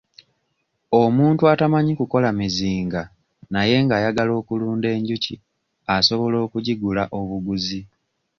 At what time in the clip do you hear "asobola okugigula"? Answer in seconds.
5.95-7.03